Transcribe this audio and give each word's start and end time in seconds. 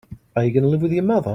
Are 0.35 0.43
you 0.45 0.51
going 0.51 0.63
to 0.63 0.69
live 0.69 0.81
with 0.81 0.91
your 0.93 1.03
mother? 1.03 1.29